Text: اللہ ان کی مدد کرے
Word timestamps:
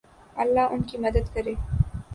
اللہ 0.35 0.71
ان 0.71 0.81
کی 0.81 0.97
مدد 0.97 1.33
کرے 1.33 1.53